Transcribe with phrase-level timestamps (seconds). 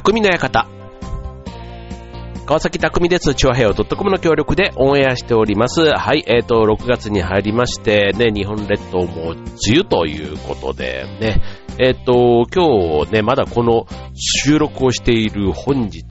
[0.00, 0.68] 匠の館。
[2.46, 3.34] 川崎匠です。
[3.34, 5.90] チュアヘオ .com の協力でオンエアしております。
[5.90, 11.42] はい、えっ、と、6月に入りまして、ね、日本列島も梅雨ということで、ね、
[11.78, 16.04] えっ、と、今日ね、まだこの収録をしている本日、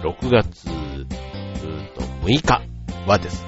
[0.00, 1.08] 6月、うーん
[1.94, 2.62] と6日
[3.08, 3.47] はですね、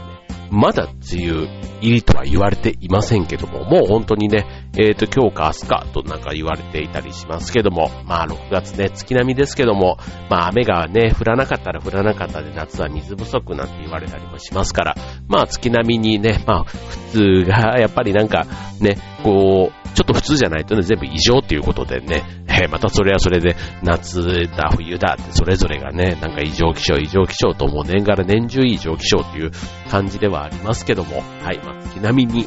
[0.50, 9.96] まだ梅雨入りとは言われていませんけども、もう本当にね、えっ、と、今日か明日かとなんか言われていたりしますけども、まあ6月ね、月並みですけども、
[10.28, 14.94] まあ雨がね、降らなかったら降らなかったで夏は水不足なんて言われたりもしますから、
[15.28, 18.46] まあ月並みにね、まあ普通がやっぱりなんか
[18.80, 29.50] ね、こう、ちょっと普通じゃないとね、全部異常っていうことでね、 えーまたそれはそれで夏だ、冬だってそれぞれがね、なんか異常気象、異常気象ともう年がら年中異常気象っていう
[29.90, 32.46] 感じではありますけども、はい、まあ月並みにね、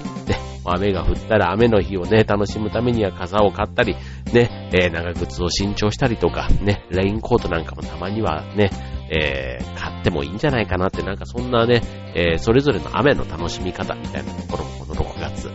[0.66, 3.96] 雨が降ったら雨の日をね、楽しむためには傘を買ったり、
[4.32, 8.70] ね、えー長靴を新調したりとか、ね、レインコートなんかもたまにはね、
[9.12, 11.82] えー買ってもいいんじゃないかなって、なんかそんなね、
[12.16, 15.49] えーそれぞれの雨の楽しみ方みたいなところもこの6月、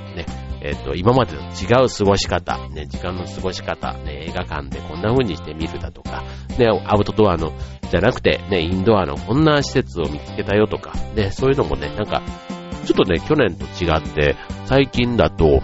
[0.69, 6.23] えっ、と、今までと違う過ごし方、ね、時間の過ごし方、ね、映画館でこんな風にして見るだとか、
[6.59, 7.53] ね、アウトドアの、
[7.91, 12.23] じゃなくて、ね、インドアのこんな施設を見つけたよとか、ね、そういうのもね、なんか、
[12.85, 15.61] ちょっとね、去年と違って、最近だと、ね、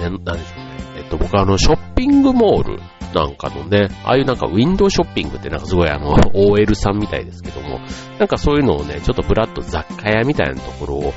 [0.00, 0.76] なんでしょうね。
[0.96, 2.80] えっと、僕はあの、ショッピングモール
[3.14, 7.80] なんかのね、ああいうなんかウィンドウショッピングってなんかすごいあの、 OL さんみたいですけども、
[8.18, 11.14] なんかそういうのをね、ちょっとブラッと雑貨屋みたいなところを、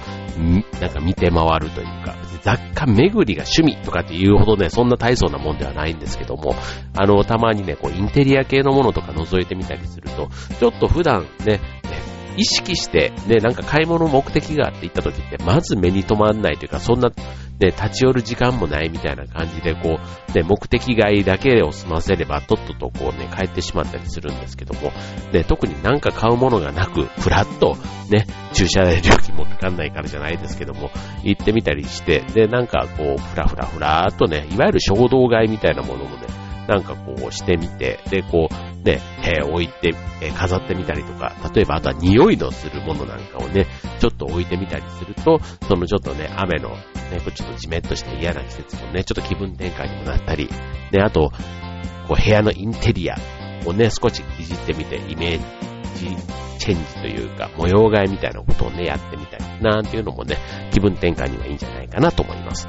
[0.80, 6.56] なんか見て回るというか、雑貨巡りが趣味とかっていうほどね、そんな大層なもんではないんですけども、
[6.98, 11.60] あの、たまにね、こう、インテリア系のものとか覗いてみたりすると、ちょっと普段ね、
[12.38, 17.12] 意識して、ね、なんか買い物目的があって行った時って、まず目に留まんないというか、そんな、
[17.60, 24.92] ね、立ち寄る時間もないみたいな感じで、こう、ね、目的外だけを済ませれば、とっととこうね、帰ってしまったりするんですけども、
[25.34, 27.76] ね、特になんか買うものがなく、ふらっと、
[28.10, 30.90] ね、駐車代料金もかかんないからじゃないですけども、
[31.24, 36.28] 行ってみたりして、で、なんかこう、ふらふらふらーっとね、いわゆる衝動買いみたいなものもね、
[36.70, 43.66] なんかこうしてみて、で、こう、ね、えー置いて、えー飾ってみたりとか、例えばあとは匂いのするものなんかをね、
[44.00, 46.70] ちょっと置いてみたりすると、そのちょっとね、雨の、
[47.10, 50.50] ね、これちょっとジメッとして嫌な季節のね、ちょっと気分転換にもなったり、
[50.92, 51.32] で、あと、
[52.08, 53.16] こう部屋のインテリア
[53.66, 55.40] をね、少しいじってみて、イメー
[55.96, 56.16] ジ
[56.60, 60.38] チェンジというか、模様替えみたいなことをね、やってみたり、なんていうのもね、
[60.72, 62.68] 気分転換にはいいんじゃないかなと思います。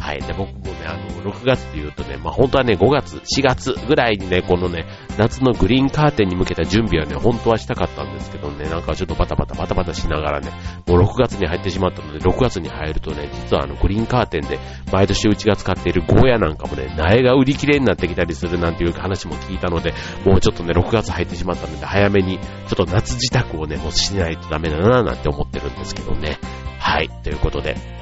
[0.00, 0.22] はい。
[0.22, 4.86] で、僕もね、あの、6月っていうとね、まあ、本当はね、5月、4月ぐらいにね、このね、
[5.18, 10.50] 夏のグリーンカーテンに向けた準備はね、本当はしたかったんですけどね、なんかちょっとバタバタバタバタしながらね、
[10.86, 14.58] もう6月に入ってしまったので、6月に入るとね、実はあの、グリーンカーテンで、
[14.90, 19.92] 毎年うちが使っているゴーヤなんかもね、苗が売り切れになってきたりするなんていう話も聞いたので、
[20.24, 26.38] もうちょっとね、6月入ってしまったので、早めに、ちょっと夏支度をね、もうしないとダメだな、なんて思ってるんですけどね。
[26.78, 27.10] はい。
[27.22, 27.99] ということで、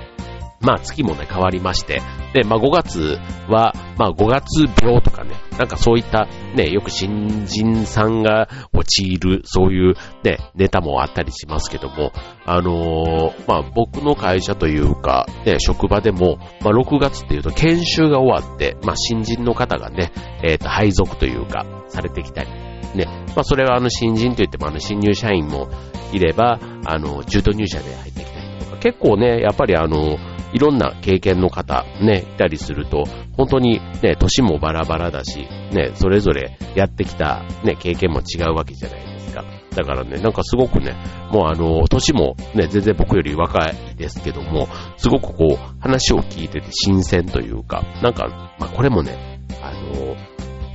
[0.61, 2.03] まあ月もね変わりまして、
[2.35, 12.13] で、まあ5月は、まあ5月病とかね、なんかそういったね、よく新人さんが陥る、そういうね、ネタもあったりしますけども、
[12.45, 22.51] あのーまあ僕の会社というか、ね、職場でも、まあ6月っていうと研修が終わって、まあ新人の方がね、えっ、と配属というか、されてきたり、
[22.95, 25.69] ね、まあそれはあの新人といってもあの新入社員も
[26.13, 30.19] いれば、あの、中途入社で入ってきたりとか、結構ね、やっぱりあの、
[30.53, 33.05] いろんな経験の方、ね、いたりすると、
[33.37, 39.45] 本当にね、年もバラバラだし、ね、それぞれやってきたね、経験も違うわけじゃないですか。
[39.75, 40.97] だからね、なんかすごくね、
[41.31, 50.17] もうあの、年もね、全然僕より若いですけども、すごくこう、話を聞いてて新鮮というか、なんか、まあこれもね、あの、やっ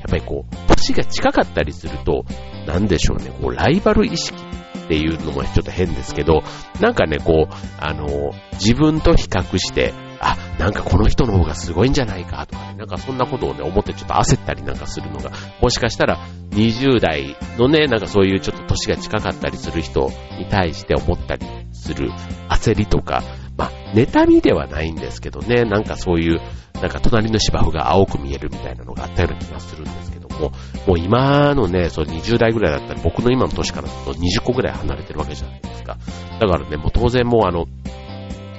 [0.10, 2.26] ぱりこう、年が近かったりすると、
[2.68, 4.38] なんでしょうね、こう、ライバル意識
[4.86, 6.44] っていうのもちょっと変ですけど、
[6.80, 15.32] なんかね、こう、あの、自分と比較して、あ、なんかこの人の方がすごいんじゃないかとかね、なんかそんなことをね、思ってちょっと焦ったりなんかするのが、
[15.62, 16.18] もしかしたら
[16.52, 22.12] 20代のね、なんかそういうちょっと年が近かったりする人に対して思ったりする
[22.50, 23.24] 焦りとか、
[23.58, 26.42] まあ、妬みではないんですけどね、なんかそういう、
[26.76, 30.52] なんか隣の芝生が青く見えるみたいなのがあったような気がするんですけども、
[30.88, 35.98] もう今のね、そう20代ぐらいだったら僕の今の年からだと20個ぐらい離れてるわけじゃないですか。
[36.40, 37.66] だからね、もう当然もうあの、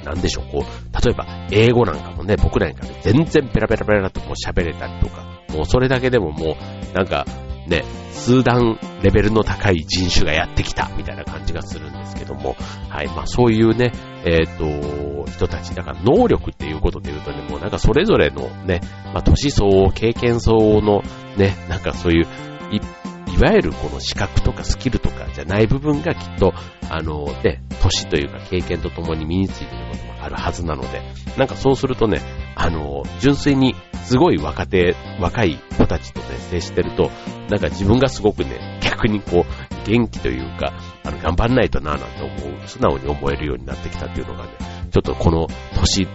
[0.05, 7.27] なんでしょう、こう、例えば英語なんかもね、僕なんかね、全然ペラペラペラともう喋れたりとか、もうそれだけでももう、なんか、
[7.67, 12.57] ね、数段レベルの高い人種がやってきたみたいな感じがするんですけども、
[12.89, 13.93] はい、まあそういうね、
[14.25, 21.03] えっ、と、人たち、だから能力っていうことで言うとね、もうなんかそれぞれのね、まあ年相応、経験相応の
[21.37, 22.27] ね、なんかそういう
[22.71, 26.55] い、いわゆるこの資格とかスキルとかじゃない部分がきっと、
[26.89, 31.03] あの、ね、年というか経験とともに身についてることもあるはずなので、
[31.37, 32.21] なんかそうするとね、
[32.57, 33.75] あの、純粋に
[34.05, 37.11] すごい若手、若い子たちとね、接してると、
[37.51, 40.73] なんか自分がすごくね、逆にこう、元気というか、
[41.05, 44.51] あの、頑張んないとなぁなんて思う、素直に思えるようになってきたっていうのがね、
[44.91, 46.09] ちょっとこの年、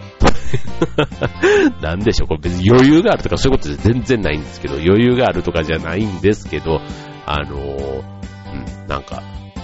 [1.81, 6.81] なんでしょう、これ別に余裕があるとかそういうことじゃ全然ないんですけど、余裕があるとかじゃないんですけど、
[7.25, 9.21] あのうん、なんか、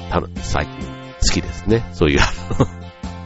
[0.09, 1.83] た最近好きですね。
[1.93, 2.19] そういう、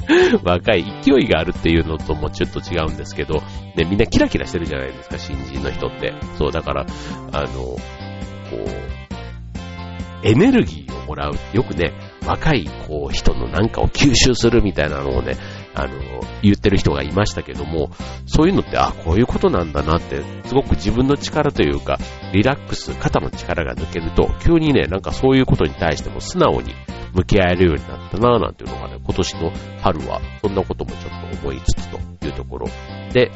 [0.43, 3.41] 若い勢いがあるっていうのともちょっと違うんですけど、
[3.75, 6.13] ね、みんなキラキラしてるじゃないですか、新人の人って。
[6.37, 6.85] そう、だから、
[7.31, 7.77] あの、こ
[10.23, 11.35] う、エネルギーをもらう。
[11.53, 11.93] よくね、
[12.25, 15.37] 若いこう人のなんかを吸収するみたいなのをね、
[15.75, 15.89] あの、
[16.41, 17.91] 言ってる人がいましたけども、
[18.25, 21.97] そういうのって、あ、こういうことなんだなって、すごく自分の力というか、
[22.33, 26.73] リラックス、肩の力が抜けると、急にね、なんかそういうことに対しても素直に
[27.13, 29.51] 向き合えるようになったなぁなんていうのがね、今年の
[29.81, 32.67] 春は、そんなこともちょっと思いつつというところ
[33.13, 33.31] で、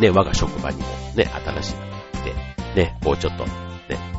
[0.00, 2.34] ね、我が職場にもね、新しいのが来て、
[2.74, 3.50] ね、こうちょっとね、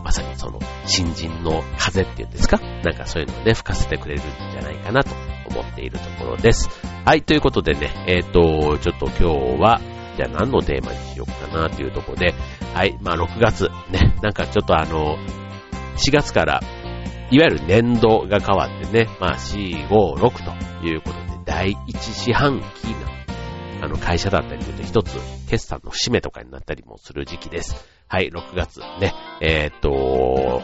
[0.03, 2.57] まさにその新人の風っていうんですか？
[2.57, 5.09] なんかそういうのをね、吹かせてくれるんじゃないかなと
[5.49, 6.69] 思っているところです。
[7.05, 9.81] はい、ということでね、えっ、ー、と、ちょっと今日は、
[10.15, 12.33] じゃあ何のテーマにしようかなというところで、
[12.73, 15.17] はい、まあ6月、ね、なんかちょっとあの、
[15.97, 16.61] 4月から、
[17.31, 23.13] いわゆる年度が変わってね、まあ4、5、6ということで、第1四半期な
[23.83, 25.19] あの会社だったりすると一つ
[25.49, 27.75] 決算の節目とかになったりもする時期です。
[28.07, 30.61] はい、6月ね、えー、っと、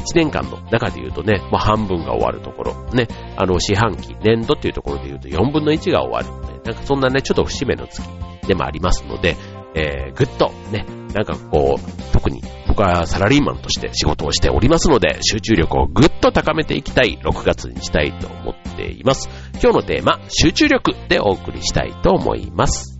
[0.00, 6.60] 1年間の中で言うとね、もう半分が終わるところ、ね、あの四半期、年度っていうところで言うと4分の1が終わる、ね。
[6.64, 8.02] なんかそんなね、ちょっと節目の月
[8.46, 9.36] でもありますので、
[9.74, 19.28] えー、ぐっとね、なんかこう、特に僕はサラリーマンとして仕事をしておりますので、集中力をぐっと高めていきたい6月にしたいと思っています。
[19.54, 22.97] 今日のテーマ、集中力でお送りしたいと思います。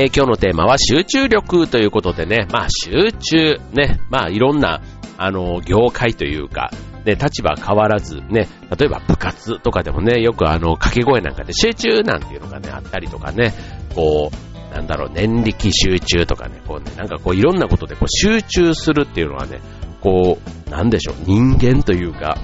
[0.00, 4.80] え、今日のテーマは集中力ということでね、まあ集中、ね、まあいろんな、
[5.18, 6.70] あの、業界というか、
[7.04, 8.48] ね、立場変わらず、ね、
[8.78, 13.52] 例えば部活とかでもね、よくあの、掛け声なんかで集中なんていうのがね、あったりとかね、
[13.94, 19.60] こう、なんだろう、念力集中とかね、こうね、なんかこういろんなことでこう集中するっていうのはね、
[20.00, 22.38] こう、なんでしょう、人間というか、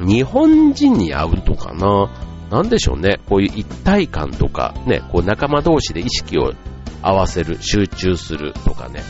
[0.00, 2.10] 日本人に合うのかな。
[2.50, 6.52] なんでしょうね、こういう一体感とか、ね、こう仲間同士で意識を
[7.02, 9.02] 合わせる、集中するとかね。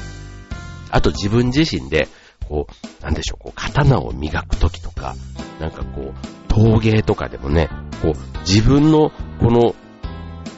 [0.90, 2.08] あと自分自身で、
[2.48, 5.14] こう、なんでしょう、こう、刀を磨くときとか、
[5.60, 6.14] なんかこう、
[6.48, 7.68] 陶芸とかでもね、
[8.02, 9.74] こう、自分のこの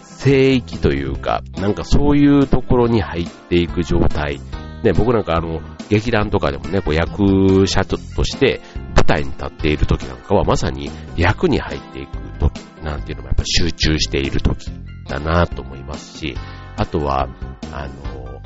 [0.03, 4.41] 聖域というか、なんかそういうところに入っていく状態。
[4.83, 5.61] ね、僕なんかあの、
[5.91, 8.61] 劇団とかでもね、こう役者として
[9.11, 14.71] 台に立っている時なんかはまさに役に入っていく時なんていうのもやっぱ集中している時
[15.09, 16.37] だなと思いますし、
[16.77, 17.29] あとは、
[17.73, 18.41] あの、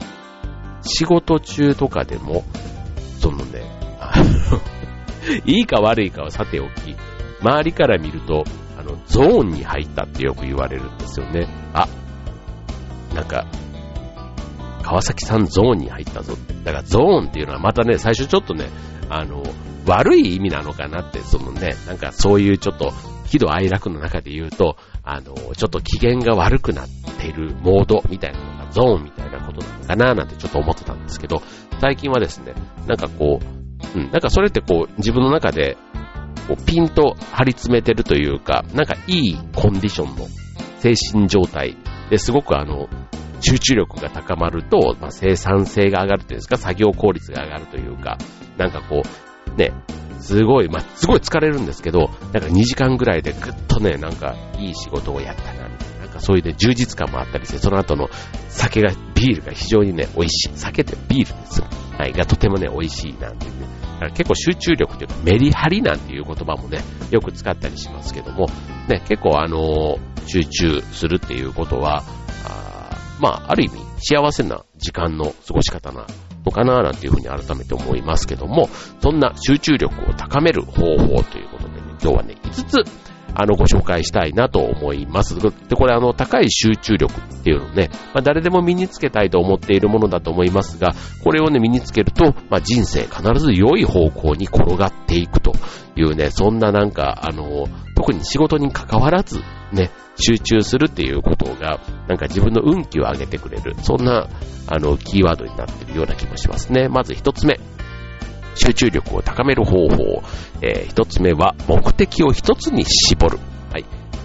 [0.80, 2.44] 仕事中とかでも、
[3.20, 3.62] そのね、
[4.00, 4.60] あの
[5.44, 6.96] いいか悪いかはさておき、
[7.42, 8.44] 周りから見ると、
[8.78, 11.46] あの、ゾーンに入ったってよく言われるんですよね。
[11.74, 11.86] あ、
[13.14, 13.44] なんか、
[14.82, 16.54] 川崎さんゾーンに入ったぞって。
[16.64, 18.68] だからゾーンっていうのはまたね、最初ちょっとね、
[19.10, 19.42] あの、
[19.86, 22.92] 悪い意味なのかなって、そのね、なんかそういうちょっと
[23.26, 26.88] 喜怒哀楽の中で言うと、あの、ちょっと機嫌が悪くなっ
[27.18, 31.42] てるモードみたいなのがゾーンみたいなことなのかななんてちょっと思ってたんですけど、
[31.80, 32.54] 最近はですね、
[32.86, 35.76] なんかこう、うん、なんかそれってこう、自分の中で、
[36.48, 40.26] こう、ピンと張り詰めてるというか、なんかいいコンディションの
[40.78, 41.76] 精神状態
[42.10, 42.88] ですごくあの、
[43.40, 48.18] 集中力が高まると、まあ、生産性が上がるというんですか、作業効率が上がるというか、
[48.56, 49.72] なんかこう、ね、
[50.20, 55.98] すごい、まあ、すごい疲れるんですけど、なんか2時間ぐらいでぐっとね、なんかいい仕事をやったな、みたいな。
[56.00, 58.08] なんかそういうね、充実感もあったりして、その後の
[58.48, 60.56] 酒が、ビールが非常にね、美味しい。
[60.56, 61.62] 酒ってビールです。
[61.96, 63.66] はい、がとてもね、美味しいなんていうね。
[63.94, 68.46] だから結構集中力というか、メリハリなんていう言葉もね、よく使ったりしますけども、
[68.88, 72.02] ね、結構あのー、集中するっていうことは、
[72.48, 76.06] あまあ、ある意味、幸せな時間の過ごし方な
[76.44, 78.68] のかななんていうふうに改めて思いますけども、
[79.00, 85.38] そんな集中力を高める方法ということでね、今日はね、5つあの、ご紹介したいなと思います。
[85.40, 95.52] で、これあの、高い集中力っていうのね、まあ、誰でも身につけたいと思っているものだと思いますが、これをね、身につけると、まあ、人生必ず良い方向に転がっていくと
[95.96, 97.66] いうね、そんななんか、あの、
[97.96, 99.40] 特に仕事に関わらず、
[99.72, 104.28] ね、集中するっていうことが、なんか自分の運気を上げてくれる、そんな、
[104.66, 106.88] あの、キーワードになっているような気もしますね。
[106.88, 107.58] まず一つ目。
[108.54, 110.22] 集中力を高める方法。
[110.62, 113.38] えー、一つ目は、目的を一つに絞る。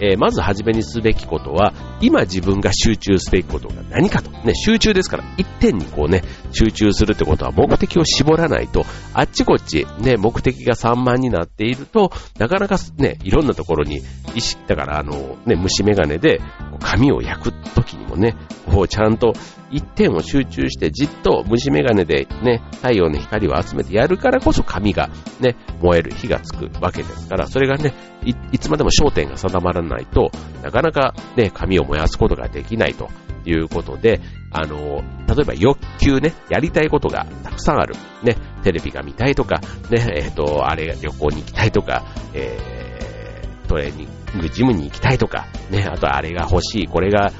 [0.00, 4.30] えー、まず初めにすべきことは、今自分が集中すべきことが何かと。
[4.30, 14.00] ね、集中ですから、一点にこうね、集中するってことは目的を絞らないと、あっちこっち、ね、目的が散漫になっていると、なかなかね、いろんなところに、
[14.34, 16.40] 意識、だからあの、ね、虫眼鏡で、
[16.80, 18.36] 髪を焼くときにもね、
[18.70, 19.34] こうちゃんと
[19.70, 27.92] 一点を集中してじっと虫眼鏡でね、太陽の光を集めてやるからこそ髪がね、燃える火がつくわけですから、それがね、
[28.24, 30.30] いいつまでも焦点が定まらないないと、
[30.62, 33.10] なかなかね、髪を燃やすことができないと
[33.44, 34.20] いうことで、
[34.50, 37.94] あの、例えば欲求ね、やりたいことがたくさんある。
[38.22, 42.04] ね、テレビが見たいとか、ね、えっ、ー、と、あれ、旅行に行きたいとか、
[42.34, 47.32] えー、トレーニングジムに行きたいとか、ね、あとあれが欲しい、これが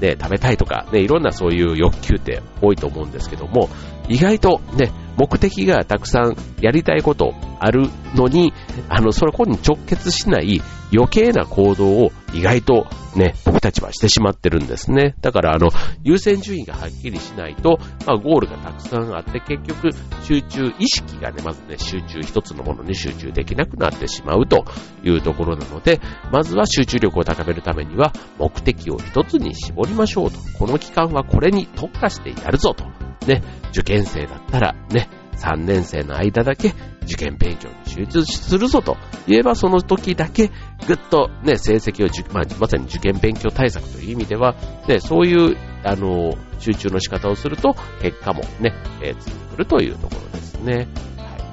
[0.00, 3.68] ね、食べたいとか、ね、いろんなそういう欲求って多いと思うんですけども、
[4.08, 8.52] 意外とね、目的がたくさんやりたいことあるのに、
[8.88, 10.60] あの、そこに直結しない
[10.94, 12.86] 余計な行動を意外と
[13.16, 15.16] ね、僕たちはしてしまってるんですね。
[15.22, 15.70] だからあの、
[16.04, 19.90] 優先順位がはっきりしないと、まあゴールがたくさんあって、結局
[20.22, 24.64] 集中、意識がね、まずね、集中、一つのものに集中できなくなってしまうと
[25.02, 30.38] いうところなので、まずは集中力を高めるためには、目的を一つに絞りましょうと。
[30.58, 33.05] この期間はこれに特化してやるぞと。
[33.26, 38.96] ね、受験生だったらね、3年生の間だけ受験勉強に集中するぞと
[39.26, 40.50] 言えばその時だけ
[40.86, 44.54] ぐっとね、成績を、まあ、まさに受験勉強対策という意味では、
[44.88, 50.74] ね、そういう、あの、集中の仕方をすると結果もね、えー、ついてくるというところですね。
[50.74, 50.86] はい。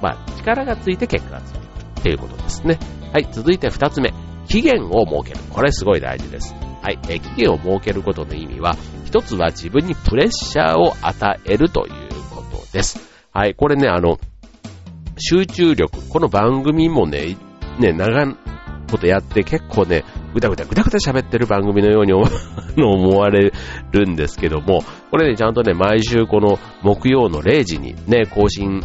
[0.01, 2.79] まあ、力がついて結果がついてくるということですね。
[3.11, 3.27] はい。
[3.31, 4.13] 続いて二つ目。
[4.47, 5.39] 期限を設ける。
[5.49, 6.53] これすごい大事です。
[6.81, 6.99] はい。
[7.09, 8.75] えー、期限を設けることの意味は、
[9.13, 11.93] 一つは自分にプレッシャーを与えるという
[12.31, 12.99] ことです。
[13.31, 14.17] はい、これね、あの、
[15.19, 17.37] 集中力、この番組もね、
[17.77, 18.35] ね、長い
[18.89, 20.03] ことやって結構ね、
[20.33, 22.13] ぐだぐだぐだぐだ喋ってる番組のように
[22.83, 23.53] 思われ
[23.91, 28.81] るんですけども、これね、ちゃんとね、毎週この木曜の0時にね、更新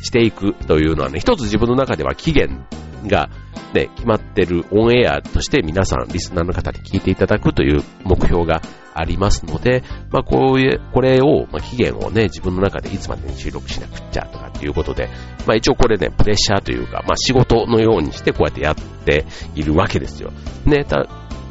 [0.00, 2.64] していくというのはね、一つ自分の中では期限
[3.06, 3.28] が
[3.74, 8.62] ね、決まってるオンエアとして皆さん、リスナーの方に聞いていただくという目標が
[8.94, 15.08] ありますので、まあ、こういう、これを、まあ、期限をね、自分の中でいつまでに収録しなくっちゃとかっていうことで、
[15.46, 18.74] まあ、一応これね、プレッシャーというか、まあ、仕事のようにしてこうやってやっ
[19.04, 20.32] ているわけですよ。
[20.64, 21.06] ね、た、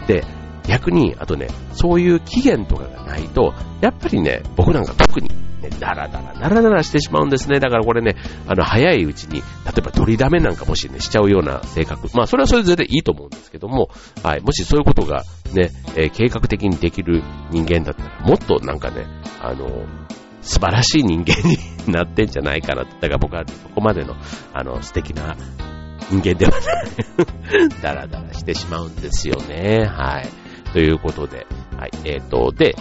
[0.07, 0.23] で、
[0.67, 5.29] 逆に、あとね、そういう期限とかがないと、やっぱりね、僕なんか特に、
[5.69, 7.59] ダラダラ、ダラダラしてしまうんですね。
[7.59, 8.15] だからこれね、
[8.47, 9.43] あの、早いうちに、例
[9.77, 12.07] えば取りだめなんかもしね、しちゃうような性格。
[12.15, 13.89] まあ、それはそれで全然いいと思うんですけども、
[14.23, 19.05] はい、もしそういうことがね、えー、計画的にできる人間だったら、もっとなんかね、
[19.41, 19.67] あの、
[20.41, 21.57] 素晴らしい人間に
[21.91, 24.15] なってんじゃないかなだから僕はここまでの、
[24.53, 25.37] あの、素敵な
[26.09, 29.85] 人間ではない ダラダラしてしまうんですよね。
[29.85, 30.29] はい。
[30.73, 31.91] ということで、はい。
[32.03, 32.75] えっ、ー、と、で、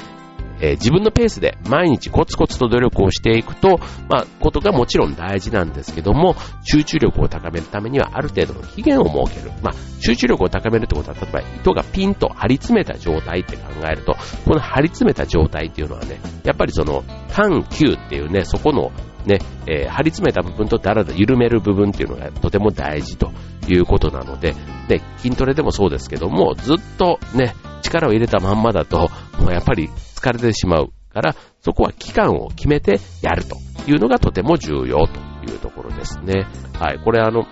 [0.62, 9.52] えー、自分のペースで毎日コツコツと努力をしていくと、まあ、ことがもちろん大事なんですけども、集中力を高めるためにはある程度の期限を設ける。
[9.60, 14.14] まあ、集中力を高めるってことは、例えば糸がピンと張り詰めた状態って考えると、
[14.44, 17.02] この張り詰めた状態っていうのはね、やっぱりその、
[17.32, 18.92] 緩急っていうね、そこの
[19.26, 23.32] ね、えー、張り詰めた部分とだらだ緩める部分っていうのがとても大事と
[23.68, 24.54] いうことなので、
[24.88, 29.90] で、筋トレでもそうですけども、ずっとね、力を入れたまんまだと、もうやっぱり
[30.22, 33.56] 疲れてしまうから、そこは期間を決めてやると
[33.90, 36.46] いうのがとても重要というところですね。
[36.78, 36.98] はい。
[36.98, 37.46] これあの、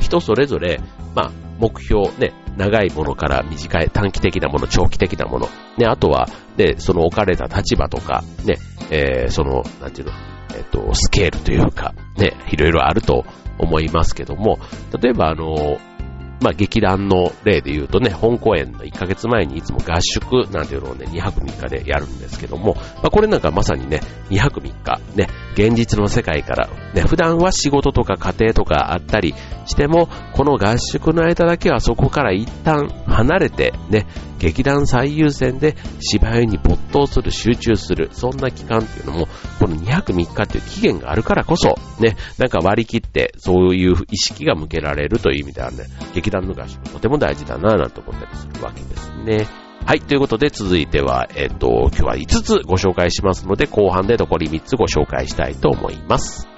[0.00, 0.80] 人それぞれ、
[1.14, 5.48] まあ、目標、ね、長いものから短い、短期的なもの、長期的なもの、
[5.78, 8.58] ね、あとは、で、その置かれた立場とか、ね、
[8.90, 10.12] えー、その、なんていうの、
[10.54, 13.24] えっ、ー、と、スケールというか、ね、いろいろあると
[13.58, 14.58] 思いますけども、
[15.00, 15.78] 例えばあの、
[16.42, 29.34] まあ、劇団の例で言うとね、本公演の1ヶ月前にいつも合宿なんていうのをね、2泊3日でやるんですけども、まあ、これなんかまさにね、2泊3日、ね、現実の世界から、ね、普段は仕事とか家庭とかあったり
[29.66, 34.06] しても、この合宿の間だけはそこから一旦離れて、ね、
[34.38, 39.28] 劇団最優先で芝居に没頭する、集中する、そんな期間っていうのも、
[39.58, 49.71] この2泊3日っていう期限があるからこそ、ね、なんか割り切ってそういう意識が向けられるという意味ではね、劇団の合宿とても大事だなぁなんて思ったりするわけですね。
[49.84, 50.00] はい。
[50.00, 56.51] ということで、続いては、えっ、と、今日は5つご紹介しますので、後半で残り3つご紹介したいと思います。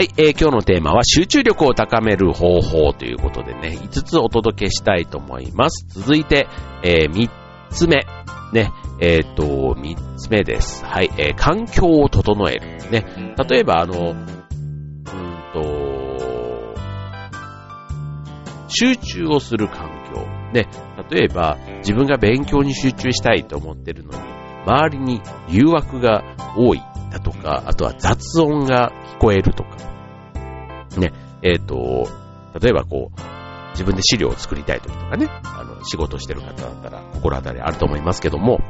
[0.00, 5.84] はい、えー、今日のテーマは集中力を高める方法ということでね、5つお届けしたいと思います。
[5.88, 6.48] 続いて、
[6.82, 7.28] えー、3
[7.68, 8.06] つ目。
[8.54, 10.86] ね、えっ、ー、と、3つ目です。
[10.86, 12.90] はい、えー、環境を整える。
[12.90, 13.04] ね、
[13.46, 14.24] 例えばあの、うん
[15.52, 15.60] と、
[18.68, 20.26] 集中をする環境。
[20.54, 20.66] ね、
[21.10, 24.18] 例えば自分が勉強に集中したいと思ってるのに、
[24.66, 26.24] 周りに誘惑が
[26.56, 26.80] 多い
[27.10, 29.89] だとか、あとは雑音が聞こえるとか、
[31.42, 32.08] えっ、ー、と、
[32.60, 33.20] 例えばこう、
[33.72, 38.60] 自分で資料を作りたい時とかね、あの、仕事してる方だったら心当たりあると思いますけども、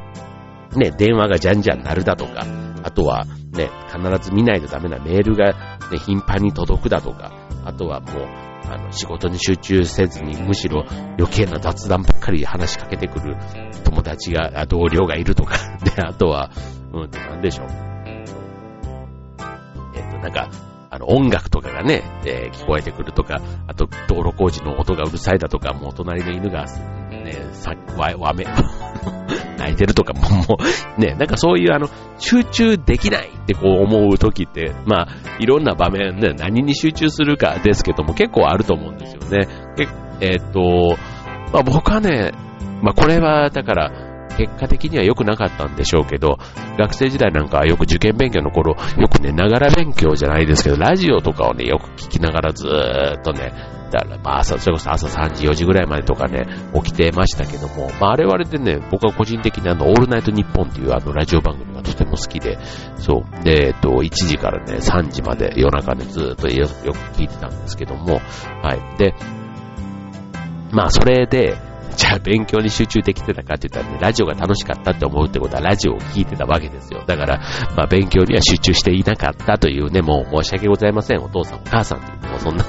[0.75, 2.45] ね、電話がじゃんじゃん鳴るだとか、
[2.83, 3.99] あとはね、必
[4.29, 7.31] ず見ないとダメなメールが、ね、頻繁に届くだとか、
[7.65, 8.27] あとはもう、
[8.69, 10.85] あの、仕事に集中せずに、むしろ
[11.17, 13.35] 余計な雑談ばっかり話しかけてくる
[13.83, 16.51] 友達が、同僚がいるとか、で、 あとは、
[16.93, 17.67] うん、なんでしょう。
[19.95, 20.49] えっと、なんか、
[20.93, 26.65] あの、音楽とかがね、えー、聞こえてくるとか、あと、道路工事の音がうるさいだとか、もう隣の犬が、
[27.09, 28.43] ね、さ、わ、わめ、
[29.57, 30.57] 泣いてるとかも、も
[30.97, 35.07] う、ね、なんかそういうあの、集中できないってこう思う時って、まあ、
[35.39, 39.47] いろんな場面で、ね、何に集中するかですけども、結構あると思うんですよね。
[40.19, 40.97] えー、っと、
[41.53, 42.33] まあ僕はね、
[42.81, 46.37] まあこれは、だから、結果的には良くなかったんでしょうけど、
[46.77, 53.53] 学生時代なんかはよく受験勉強の頃、よくね、ながら勉強じゃないですけど、ラジオとかをね、よく聞きながらずーっとね、
[53.91, 62.57] だからまあ朝、それこそ朝3時、4時ぐらいまでとかね、起きてましたけども、まああれはあれでね、僕は個人的にあの、オールナイトニッポンっていうあの、ラジオ番組がとても好きで、
[62.95, 63.43] そう。
[63.43, 66.73] で、えっと、1時からね、3時まで夜中でずーっとよく
[67.17, 68.21] 聞いてたんですけども、
[68.63, 68.97] はい。
[68.97, 69.13] で、
[70.71, 71.57] まあそれで、
[72.01, 77.03] じゃあ勉強に集中できてたかって言ったらね、ラジオが楽しかったって思うってことはラジオを聴いてたわけですよ。
[77.05, 77.37] だから、
[77.77, 81.19] まあ勉強には集中していなかったというね、もう申し訳ございません。
[81.19, 82.65] お父さんお母さんという、もうそんな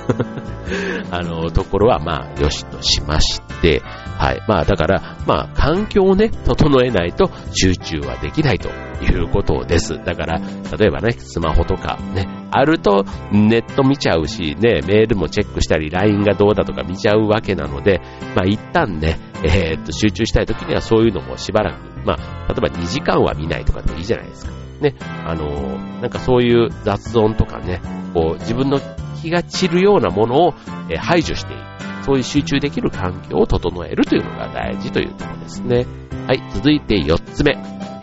[1.11, 3.81] あの、ところはまあ、よしとしまして、
[4.19, 4.43] はい。
[4.47, 8.69] まあだから、まあ環境をね、整えないと集中はできないと
[9.03, 9.97] いうことです。
[10.05, 10.43] だから、
[10.79, 18.01] 例えばね、スマホとかね、あるとネット見ちゃうし、ね、メールもチェックしたり、LINE がどうだとか見ちゃうわけなので、
[18.37, 24.53] まあ一旦ね、えー、っと、集中したい時にはそういうのもしばらく、まあ、例えば2時間は見ないとかでもいいじゃないですか。
[24.81, 27.81] ね、あのー、なんかそういう雑音とかね、
[28.13, 28.81] こう、自分の
[29.21, 30.55] 気が散るようなものを、
[30.91, 31.73] え排除していく。
[32.05, 35.87] そういう集中できる環境を整えるというのが大事というところですね。
[36.27, 37.53] はい、続いて4つ目。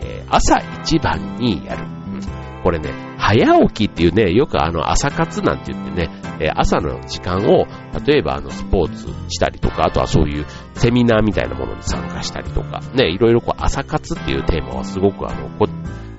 [0.00, 1.84] えー、朝一番にやる。
[2.62, 7.66] これね、早起きっていうね、よくあの朝活なんて言ってね、え、朝の時間を、
[8.06, 15.68] 例えばあのスポーツしたりとか、あとはそういうセミナーみたいなものに参加したりとか、ね、いろいろこう朝活っていうテーマはすごくあの、こ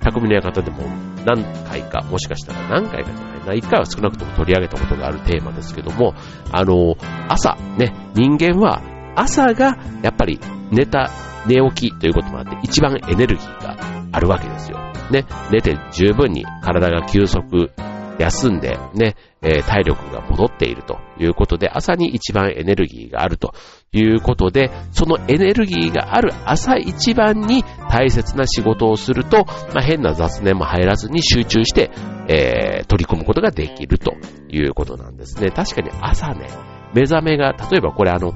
[0.02, 0.78] 匠の館でも
[1.26, 6.14] 何回か、もしかしたら何回かじゃないな、一回は少なくとも取り上げたことがあるテーマですけども、
[6.52, 6.96] あの、
[7.28, 8.82] 朝、ね、人間は
[9.16, 10.40] 朝がやっぱり
[10.72, 11.10] 寝た、
[11.48, 13.76] 寝起きということもあって一番エネルギーが
[14.12, 14.91] あるわけですよ。
[15.12, 17.72] ね、寝て十分に体が休息、
[18.20, 23.54] 休んでね、え、体力が戻っているということで、朝に一番エネルギーがあると
[23.92, 31.90] いうことで、そのエネルギーがある朝一番に大切な仕事をすると、まあ、変な雑念も入らずに集中して、
[32.28, 34.14] えー、取り組むことができると
[34.50, 35.50] いうことなんですね。
[35.50, 36.48] 確かに朝ね、
[36.94, 38.34] 目覚めが、例えばこれあの、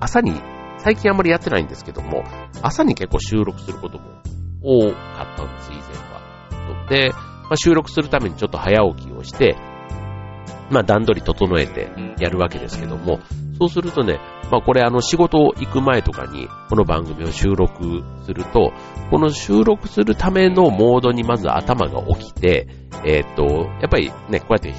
[0.00, 0.34] 朝に、
[0.78, 2.24] 最近あんまりやってないんですけども、
[2.62, 4.04] 朝に結構収録することも
[4.62, 6.86] 多かったんです、以前は。
[6.88, 9.56] で、まあ、収録するためにちょっと早起きをして、
[10.70, 13.18] まあ段取り整えてやるわけですけども、
[13.58, 14.20] そうするとね、
[14.50, 18.72] まあこれあの仕事行く前とかにこの番組を収録すると、
[19.10, 22.68] この収録するためのモードにまず頭が起きて、
[23.04, 24.72] えー、っと、やっぱりね、こうやって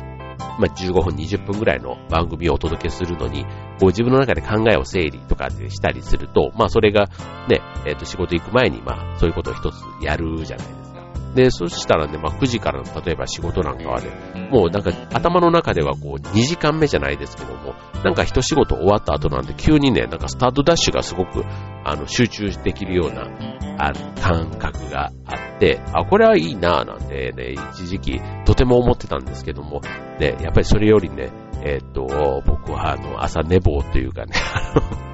[0.59, 3.45] まあ、15分、20分ぐらいの番組をお届けするのに、
[3.81, 7.07] こう自分の中で考えを整理とかでしたりすると、まあ、それが
[7.49, 11.33] ね、えっ、ー、と、仕事行く前に、まあ、そういうことを一つやるじゃないですか。
[11.33, 21.43] で、そしたらね、まあ、9時からの、例えば仕事なんかはね、もうなんか頭の中ではこう、2時間目じゃないですけども、なんか一仕事終わった後なんで、急にね、なんかスタートダッシュがすごく、
[21.83, 23.23] あの、集中できるような、
[23.79, 29.81] あ感覚があって、あ、これはいいなぁなんてね、一時期とても思ってたんですけども、
[30.19, 31.31] ね、やっぱりそれよりね、
[31.63, 34.33] えー、っと、僕はあの、朝寝坊というかね、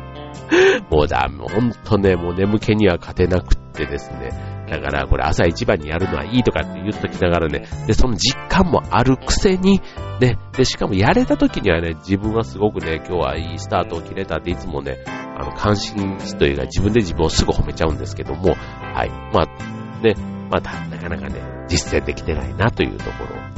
[0.89, 4.31] もうだ、もうほんとね、もう眠気には勝てなくってですね、
[4.69, 9.81] だからこれ朝一番にやるのはいいとかって言っときながらね、で、その実感もあるくせに、
[10.19, 18.55] ね、で、しかもやれた時にはね、自分はすごくね、今日はいいスタートを切れたっていつもね、あの、関心というか自分で自分をすぐ褒めちゃうんですけども、
[18.93, 19.09] はい。
[19.33, 20.15] まあ、ね、
[20.49, 23.11] まだなかなかね、実践できてないなというとこ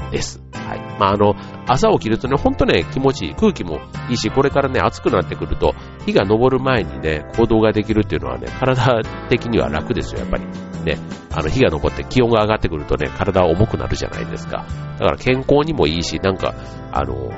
[0.04, 0.42] ろです。
[0.54, 0.89] はい。
[1.00, 1.36] まあ、あの、
[1.66, 3.36] 朝起きるとね、ほんとね、気持ちいい。
[3.36, 5.74] 空気もいいし、これからね、暑くなってくると、
[6.06, 10.44] 日が昇る前にね、行動ができるっていうのはね、体的には楽ですよ、やっぱり。
[10.84, 10.98] ね、
[11.32, 14.66] あの、日が昇って気温が上がってくるとね、体は重くなるじゃないですか。
[15.00, 16.54] だから健康にもいいし、なんか、
[16.92, 17.32] あの、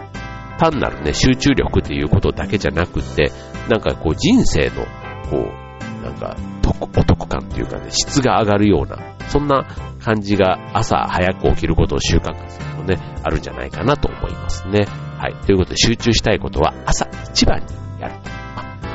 [0.57, 3.31] 単なるね、集中力っていうことだけじゃなくて、
[3.69, 4.85] なんかこう人生の、
[5.29, 5.70] こう、
[6.01, 6.35] なんか、
[6.79, 8.97] お得感っていうかね、質が上がるような、
[9.29, 9.65] そんな
[10.03, 14.85] 感じが朝早く起きることを習慣化するとね、あるんじゃないかなと思いますね。
[15.17, 15.35] はい。
[15.45, 17.65] ということで集中したいことは朝一番に
[18.01, 18.15] やる。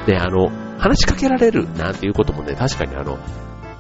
[0.07, 3.19] で、あの、話しかけられるなんていうこともね、確かにあの、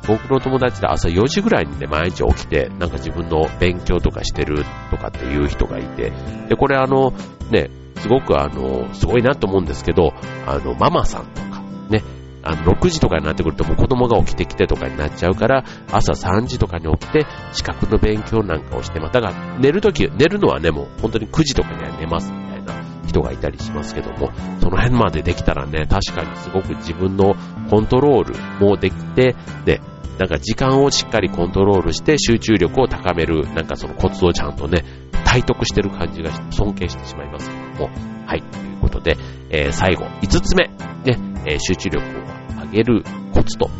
[0.06, 6.12] 僕の友達で朝4時ぐらいにね、毎日起きて、なんか自分の勉強とかしてるとかっていう人がいて、
[6.48, 7.12] で、これあの、
[7.50, 10.12] ね、すごくあの、すごいなと思うんですけど、
[10.46, 12.02] あの、ママさんとか、ね、
[12.46, 19.12] あの、6時とかになってくるともう子供が起きてきてとかになっちゃうから、朝3時とかに起きて、資格の勉強なんかをしてます。
[19.12, 22.74] だから寝るとき、寝るのはね、もう本当に9時とかには寝ますみたいな
[23.08, 24.30] 人がいたりしますけども、
[24.60, 27.34] その辺までできたらね、確かにすごく自分の
[27.68, 29.80] コントロールもできて、で、
[30.18, 34.84] なんか時間をしっかりコントロールして集中力を高める、なんかそのコツをちゃんとね、
[35.24, 37.90] 体得してる感じが尊敬してしまいますけども。
[38.26, 38.42] はい。
[38.42, 39.16] ということで、
[39.50, 40.68] えー、最後、5つ目。
[41.04, 42.35] ね、えー、集中力を
[42.76, 43.70] げるコツと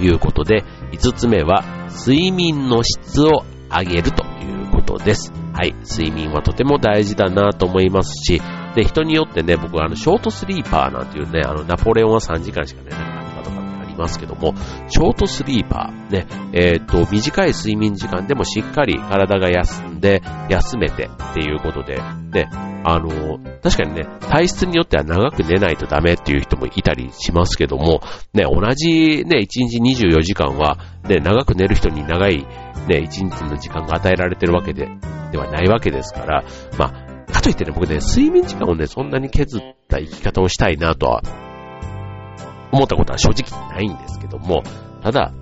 [0.00, 1.64] いうことで、5つ目は、
[2.06, 5.32] 睡眠の質を上げるということです。
[5.52, 5.74] はい。
[5.82, 8.40] 睡眠はとても大事だなと思いますし、
[8.74, 13.29] で、人によってね、僕はあの、ショートスリーパーなんていうね、あの、ナポレオンは3時間しか寝ない
[14.00, 14.54] ますけども、
[14.88, 21.96] ショートスリーパー、ね、えっ、と、短い睡眠時間でもしっかり体が休んで、休めてっていうことで、
[22.32, 22.48] ね、
[22.82, 28.00] あの、確かにね、体質によっては長く寝ないとダメっていう人もいたりしますけども、
[28.32, 32.46] ね、同じね、1日24時間は、ね、長く寝る人に長い、ね、
[32.88, 34.88] 1日の時間が与えられてるわけで、
[35.30, 36.44] ではないわけですから、
[36.78, 41.22] まあ、かといってね、僕ね、睡眠時間をね、そんなに削った生き方をしたいなとは
[42.72, 44.62] 思ったことは正直ないんですけども、
[45.02, 45.32] ただ、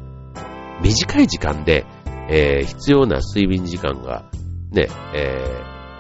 [0.83, 1.85] 短い時間で、
[2.29, 4.25] えー、必要な睡眠時間が
[4.71, 5.45] ね、え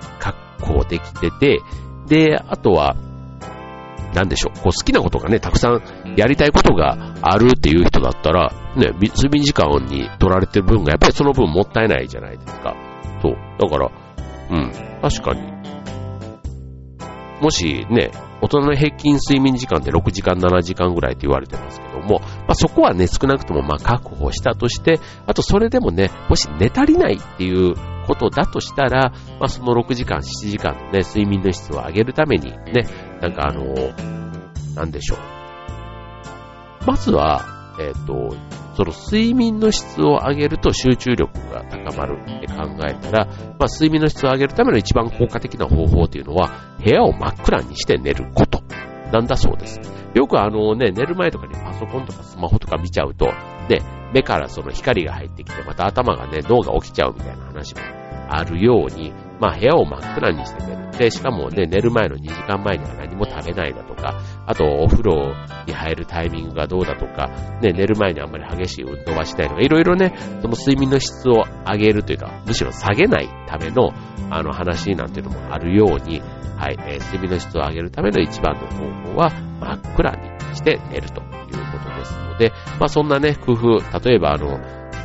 [0.00, 1.60] ー、確保できてて、
[2.06, 2.96] で、あとは、
[4.14, 5.82] なんでしょう、こう好きなことがね、たくさん
[6.16, 12.74] やりたいことがあるっていう人だったら、ね、睡眠時間に取られてる分がやっぱりその分もったいないじゃないですか。
[13.22, 13.36] そう。
[13.58, 13.90] だから、
[14.50, 15.42] うん、確かに。
[17.40, 27.74] もしね、大人の平均睡眠時間って6時間、7時間ぐらいって言われてますけども、まあ、そこはね、少なくともまあ確保したとして、あとそれでもね、もし寝足りないっていう
[28.06, 32.86] ことだとしたら、まあ、その6時間、7時間のね、睡眠の質を上げるためにね、
[33.20, 33.74] なんかあの
[34.74, 35.18] なんでしょう。
[36.86, 37.44] まずは、
[37.80, 38.36] えっ、ー、と、
[38.78, 43.26] その睡眠の質を上げると集中力が高まるって考えたら、
[43.58, 48.62] まあ、睡眠の質を上げるための一番効果的な方法っていうのは、部屋を真っ暗にして寝ること
[49.12, 49.80] なんだそうです。
[50.14, 53.26] よくあのね、寝る前とかにパソコンとかスマホとか見ちゃうと、
[53.68, 53.82] ね、
[54.14, 57.80] 目からその光が入ってきて、また頭がね、脳が起きちゃうみたいな話も
[58.28, 60.88] あるように、まあ部屋を真っ暗にして寝る。
[60.98, 65.32] で、しかもね、寝る前の2時間前には何も食べないだとか、あとお風呂
[65.66, 67.28] に入るタイミングがどうだとか、
[67.62, 73.90] ね、寝る前にあんまり激しい運動はしないとか、いろいろね、その睡眠の質を上げるというか、むしろ下げないための、
[74.30, 76.20] あの話なんていうのもあるように、
[76.56, 84.58] はい、えー、睡眠の質を上げるための一番の方法は、真っ暗にして寝るということですので、まあそんなね、工夫、例えばあの、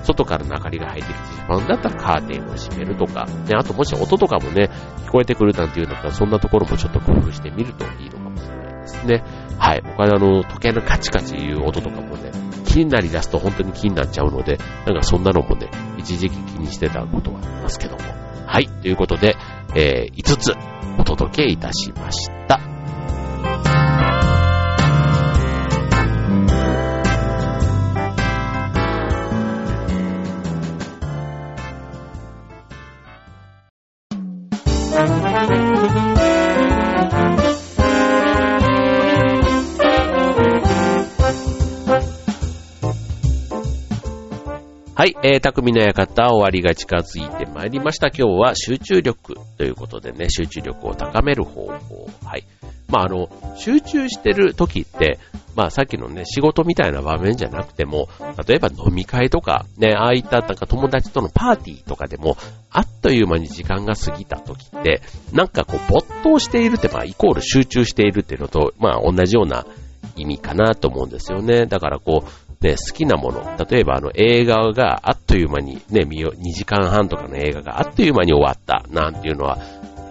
[0.03, 4.69] 外からの明かりが入ってきてまうんだったらカーテンを閉めるとか、ね、あともし音とかもね、
[5.05, 9.23] 聞こえてくるなんていうんだったら、そんなところもちょっと工夫してみるといいのかもしれないですね。
[9.57, 9.81] はい。
[9.81, 12.31] 他のあの、時計のカチカチいう音とかもね、
[12.65, 18.01] 気になり出すと本当に気になっちゃうので、なんかそんなのもね、一時期気にしてたことはありますけども。
[18.45, 18.67] はい。
[18.67, 19.35] ということで、
[19.75, 20.53] えー、5つ
[20.99, 22.72] お届けいたしました。
[45.03, 48.07] はい、えー、匠の館終わりが近づいてまいりました。
[48.07, 52.09] 今日は集中力ということでね、集中力を高める方法。
[52.23, 52.45] はい。
[52.87, 55.19] まあ、あの、集中してる時って、
[55.57, 58.07] まあ、さっきのね、仕事みたいな場面じゃなくても、
[58.47, 62.37] 例えば飲み会とか、ね、ああいったなんか友達とのパーティーとかでも、
[62.71, 65.01] あっという間に時間が過ぎた時って、
[65.33, 69.65] なんかこう、没頭しているって、まあ、イコール集中しているっていうのと、まあ、同じような
[70.15, 71.65] 意味かなと思うんですよね。
[71.65, 78.85] だからこう、ね、好きなもの、例えばあの映画があっという間にね、2時間半とかの映画があっという間に終わった。
[78.89, 79.57] なんていうのは、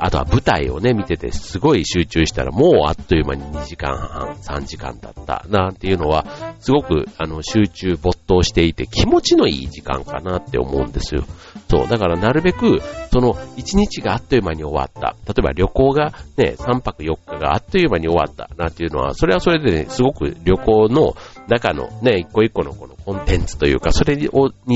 [0.05, 6.27] あとは舞台をね、見ててすごい集中したらもうあっという間に2時間半、3時間だったなんていうのは、
[6.59, 11.23] すごくあの集中没頭していて気持ちのいい時間かなって思うんですよ。
[11.71, 12.81] そう、だからなるべく、
[13.13, 15.15] その1日があっという間に終わった。
[15.27, 21.15] 例えば旅行がね、3泊4日があっという間に終わったなんていうのは、それはそれでね、すごく旅行の
[21.47, 24.29] 中のね、一個一個のこのコンテンツというか、それに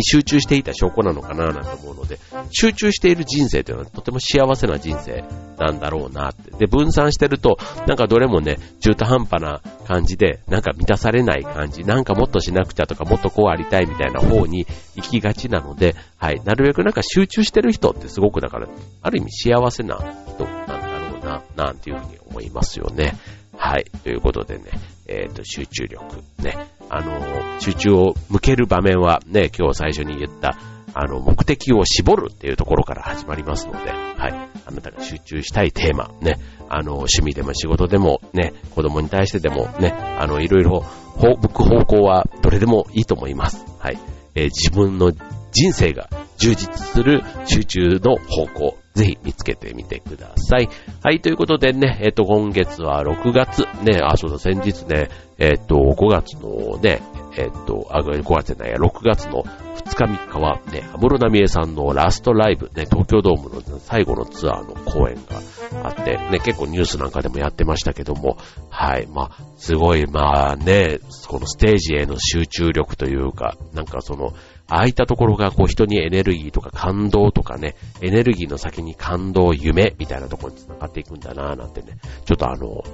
[0.04, 2.18] 集中していた証拠なのかななんて思うので、
[2.50, 5.15] 集中している人生というのはとても幸せな人生
[5.58, 6.50] なんだろうなって。
[6.58, 18.68] で、分散してると、なんかどれもね、中途半端な感じで、なんか満たされない感じ、なんかもっとしなくちゃとか、もっとこうありたいみたいな方に行きがちなので、はい、なるべくなんか集中してる人ってすごくだから、
[19.02, 23.14] ある意味幸せな人なんだろうな、なんていうふうに思いますよね。
[23.56, 23.84] はい。
[24.04, 24.64] ということでね、
[25.08, 26.04] えっ、ー、と、集中力。
[26.42, 26.68] ね。
[26.90, 30.58] あの、集中を向ける場面はね、今日最初に言った、
[30.98, 34.32] あの、目的を絞るっていうところから始まりますので、はい。
[34.64, 36.38] あなたが集中したいテーマ、ね。
[36.70, 40.86] あの、趣味でも仕事でも、ね、子供に対してでも、ね、あの、いろいろ、
[41.18, 43.62] 向く方向はどれでもいいと思います。
[43.78, 43.98] はい。
[44.34, 45.12] えー、自分の
[45.52, 50.70] 人生が充実する集中の方向、ぜひ見つけてみてください。
[51.02, 57.02] はい、ということでね、えっ、と、今月は6月、ね、あ、そうだ、先日ね、えっ、と、5月のね、
[57.36, 65.42] えっ、と、あ、5月じゃないや、6月の2日3日はね、安室奈美恵さんのラストライブ、ね、東京ドームの最後のツアーの公演が
[65.84, 68.38] あって、ね、結構ニュースなんかでもやってましたけども、
[68.70, 74.32] はい、まあ、すごい、まあね、このステージへの集中力というか、なんかその、
[74.68, 82.84] ああいったところがこう人にエネルギーとか感動とかね、エネルギーの先に感動、夢みたいなところに繋がっていくんだなぁなんてね、ちょっとあの、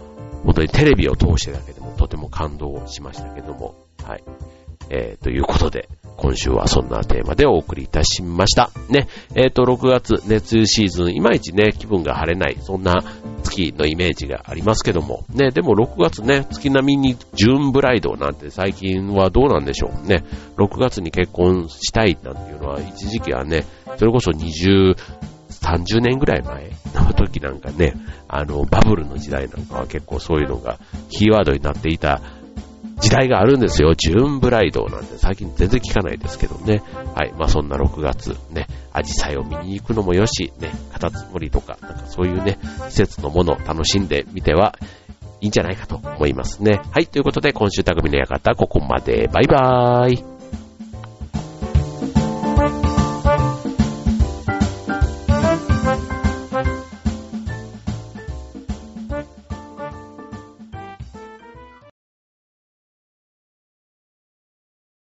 [0.44, 4.24] 本当にテレビを通してだけでもとても感動しましたけども、はい。
[4.90, 8.70] えー、ということで、今週はそんなテーマでお送りいたしました。
[8.88, 13.02] ね、えっ、ー、と、6月熱シーズン、いまいちね、気分が晴れない、そんな
[13.52, 20.24] 月のイメージがありますけども、ね、でも6月ね、月並みにジューンブライドなんて最近はどうなんでしょうね。
[20.56, 23.64] 6月に結婚したいなんていうのは一時期はね、
[23.96, 24.96] それこそ20、
[25.50, 27.94] 30年ぐらい前の時なんかね、
[28.28, 30.78] あの、バブルの時代なんかは結構そういうのが
[31.10, 32.20] キーワードになっていた
[33.02, 33.94] 時代があるんですよ。
[33.94, 36.82] ジューンブライドなんて最近全然聞かないですけどね。
[37.14, 37.32] はい。
[37.36, 44.78] まあそんな6月、ね、アジサイを見に行くのもよし、ね、カタツムリとか、なんかそういうね、季節のものを楽しんでみては
[45.40, 46.80] いいんじゃないかと思いますね。
[46.92, 47.08] はい。
[47.08, 49.28] ということで、今週匠の館、ここまで。
[49.32, 50.31] バイバーイ。